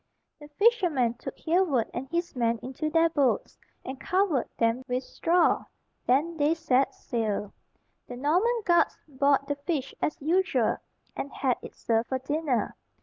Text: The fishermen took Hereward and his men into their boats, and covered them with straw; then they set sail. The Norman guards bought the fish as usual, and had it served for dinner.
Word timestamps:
The 0.39 0.47
fishermen 0.57 1.13
took 1.19 1.37
Hereward 1.37 1.91
and 1.93 2.09
his 2.09 2.35
men 2.35 2.57
into 2.63 2.89
their 2.89 3.09
boats, 3.09 3.59
and 3.85 3.99
covered 4.01 4.49
them 4.57 4.83
with 4.87 5.03
straw; 5.03 5.63
then 6.07 6.37
they 6.37 6.55
set 6.55 6.95
sail. 6.95 7.53
The 8.07 8.17
Norman 8.17 8.63
guards 8.65 8.97
bought 9.07 9.47
the 9.47 9.57
fish 9.57 9.93
as 10.01 10.19
usual, 10.19 10.77
and 11.15 11.31
had 11.31 11.57
it 11.61 11.75
served 11.75 12.09
for 12.09 12.17
dinner. 12.17 12.75